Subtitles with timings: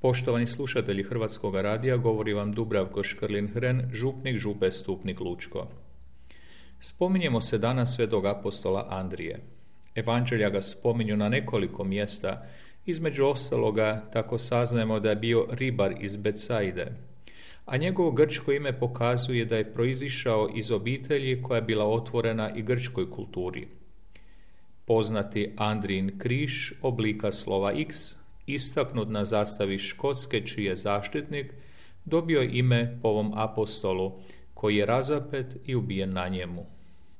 [0.00, 5.66] Poštovani slušatelji Hrvatskog radija, govori vam Dubravko Škrlin-Hren, župnik župe Stupnik Lučko.
[6.80, 9.40] Spominjemo se danas svetog apostola Andrije.
[9.94, 12.46] Evanđelja ga spominju na nekoliko mjesta,
[12.86, 16.86] između ostaloga tako saznajemo da je bio ribar iz Betsaide,
[17.66, 22.62] a njegovo grčko ime pokazuje da je proizišao iz obitelji koja je bila otvorena i
[22.62, 23.68] grčkoj kulturi.
[24.84, 31.52] Poznati Andrijin križ oblika slova X istaknut na zastavi Škotske čiji je zaštitnik,
[32.04, 34.12] dobio ime po ovom apostolu,
[34.54, 36.66] koji je razapet i ubijen na njemu.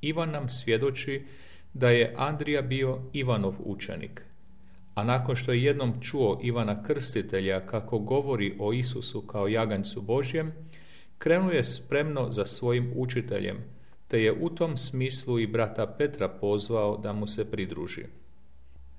[0.00, 1.24] Ivan nam svjedoči
[1.72, 4.22] da je Andrija bio Ivanov učenik,
[4.94, 10.52] a nakon što je jednom čuo Ivana Krstitelja kako govori o Isusu kao jaganjcu Božjem,
[11.18, 13.56] krenuo je spremno za svojim učiteljem,
[14.08, 18.04] te je u tom smislu i brata Petra pozvao da mu se pridruži.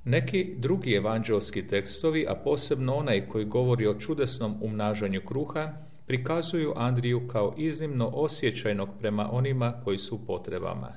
[0.06, 5.74] Neki drugi evanđelski tekstovi, a posebno onaj koji govori o čudesnom umnažanju kruha,
[6.06, 10.94] prikazuju Andriju kao iznimno osjećajnog prema onima koji su potrebama.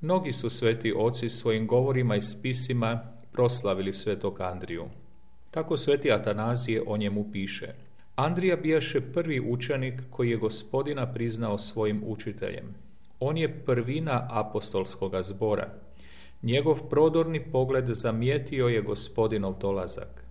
[0.00, 3.00] Mnogi su sveti oci svojim govorima i spisima
[3.32, 4.84] proslavili svetog Andriju.
[5.50, 7.72] Tako sveti Atanazije o njemu piše.
[8.16, 12.74] Andrija bijaše prvi učenik koji je gospodina priznao svojim učiteljem.
[13.20, 15.68] On je prvina apostolskoga zbora,
[16.42, 20.24] Njegov prodorni pogled zamijetio je gospodinov dolazak.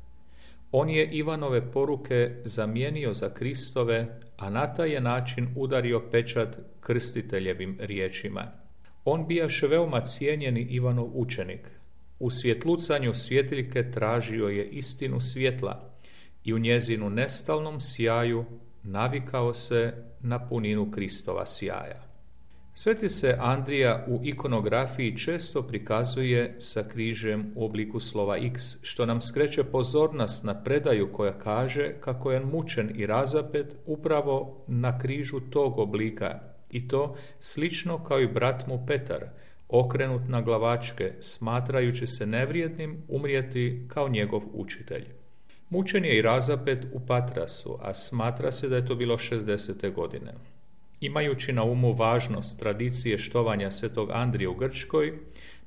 [0.71, 7.77] On je Ivanove poruke zamijenio za Kristove, a na taj je način udario pečat krstiteljevim
[7.80, 8.52] riječima.
[9.05, 11.67] On bijaše veoma cijenjeni Ivanov učenik.
[12.20, 15.89] U svjetlucanju svjetiljke tražio je istinu svjetla
[16.43, 18.45] i u njezinu nestalnom sjaju
[18.83, 22.08] navikao se na puninu Kristova sjaja.
[22.81, 29.21] Sveti se Andrija u ikonografiji često prikazuje sa križem u obliku slova X, što nam
[29.21, 35.79] skreće pozornost na predaju koja kaže kako je mučen i razapet upravo na križu tog
[35.79, 36.39] oblika
[36.71, 39.25] i to slično kao i brat mu Petar,
[39.69, 45.05] okrenut na glavačke, smatrajući se nevrijednim umrijeti kao njegov učitelj.
[45.69, 49.93] Mučen je i razapet u Patrasu, a smatra se da je to bilo 60.
[49.93, 50.33] godine.
[51.02, 55.14] Imajući na umu važnost tradicije štovanja svetog Andrije u Grčkoj,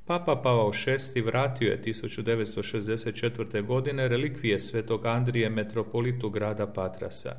[0.07, 0.73] Papa Pavao
[1.15, 3.67] VI vratio je 1964.
[3.67, 7.37] godine relikvije svetog Andrije metropolitu grada Patrasa,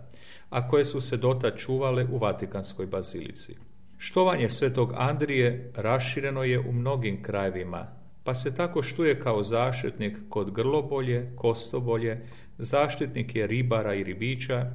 [0.49, 3.55] a koje su se dota čuvale u Vatikanskoj bazilici.
[3.97, 7.87] Štovanje svetog Andrije rašireno je u mnogim krajevima,
[8.23, 12.25] pa se tako štuje kao zaštitnik kod grlobolje, kostobolje,
[12.57, 14.71] zaštitnik je ribara i ribića,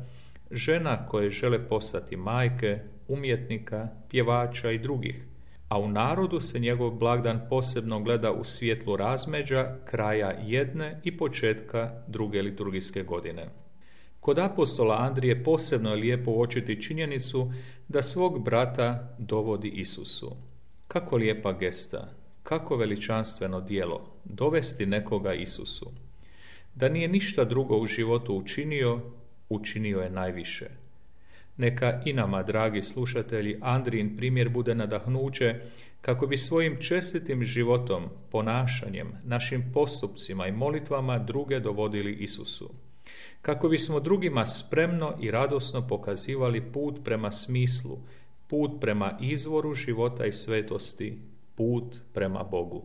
[0.50, 2.78] žena koje žele postati majke,
[3.08, 5.24] umjetnika, pjevača i drugih,
[5.68, 12.02] a u narodu se njegov blagdan posebno gleda u svjetlu razmeđa kraja jedne i početka
[12.06, 13.48] druge liturgijske godine.
[14.20, 17.52] Kod apostola Andrije posebno je lijepo uočiti činjenicu
[17.88, 20.36] da svog brata dovodi Isusu.
[20.88, 22.08] Kako lijepa gesta,
[22.42, 25.90] kako veličanstveno dijelo, dovesti nekoga Isusu.
[26.74, 29.00] Da nije ništa drugo u životu učinio,
[29.48, 30.68] učinio je najviše.
[31.58, 35.54] Neka i nama, dragi slušatelji, Andrijin primjer bude nadahnuće
[36.00, 42.70] kako bi svojim čestitim životom, ponašanjem, našim postupcima i molitvama druge dovodili Isusu.
[43.42, 47.98] Kako bismo drugima spremno i radosno pokazivali put prema smislu,
[48.46, 51.18] put prema izvoru života i svetosti,
[51.54, 52.84] put prema Bogu.